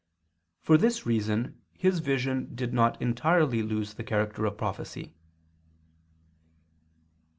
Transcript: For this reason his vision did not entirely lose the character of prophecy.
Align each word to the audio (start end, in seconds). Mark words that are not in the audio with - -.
For 0.63 0.79
this 0.79 1.05
reason 1.05 1.61
his 1.77 1.99
vision 1.99 2.55
did 2.55 2.73
not 2.73 2.99
entirely 2.99 3.61
lose 3.61 3.93
the 3.93 4.03
character 4.03 4.45
of 4.45 4.57
prophecy. 4.57 5.13